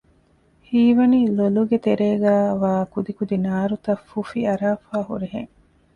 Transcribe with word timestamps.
ހީވަނީ 0.67 1.19
ލޮލުގެ 1.37 1.77
ތެރޭގައިވާ 1.85 2.71
ކުދިކުދި 2.93 3.35
ނާރުތަށް 3.45 4.03
ފުފި 4.09 4.39
އަރާފައި 4.49 5.05
ހުރިހެން 5.09 5.51